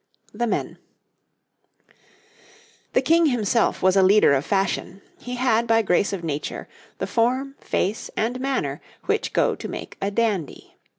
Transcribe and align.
THE 0.33 0.47
MEN 0.47 0.79
The 2.93 3.03
King 3.03 3.27
himself 3.27 3.83
was 3.83 3.95
a 3.95 4.01
leader 4.01 4.33
of 4.33 4.43
fashion; 4.47 5.03
he 5.19 5.35
had 5.35 5.67
by 5.67 5.83
grace 5.83 6.11
of 6.11 6.23
Nature 6.23 6.67
the 6.97 7.05
form, 7.05 7.53
face, 7.61 8.09
and 8.17 8.39
manner 8.39 8.81
which 9.03 9.31
go 9.31 9.53
to 9.53 9.67
make 9.67 9.97
a 10.01 10.09
dandy. 10.09 10.75